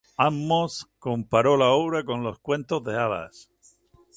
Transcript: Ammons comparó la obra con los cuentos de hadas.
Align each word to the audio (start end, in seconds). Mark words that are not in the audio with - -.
Ammons 0.23 0.77
comparó 0.97 1.55
la 1.57 1.67
obra 1.69 2.03
con 2.03 2.23
los 2.23 2.39
cuentos 2.39 2.83
de 2.83 2.97
hadas. 2.97 3.51